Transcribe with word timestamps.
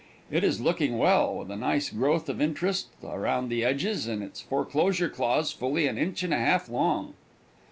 It 0.31 0.43
is 0.43 0.59
looking 0.59 0.97
well, 0.97 1.37
with 1.37 1.51
a 1.51 1.55
nice 1.55 1.91
growth 1.91 2.27
of 2.27 2.41
interest 2.41 2.87
around 3.03 3.49
the 3.49 3.63
edges 3.63 4.07
and 4.07 4.23
its 4.23 4.41
foreclosure 4.41 5.09
clause 5.09 5.51
fully 5.51 5.85
an 5.85 5.99
inch 5.99 6.23
and 6.23 6.33
a 6.33 6.37
half 6.39 6.67
long. 6.69 7.13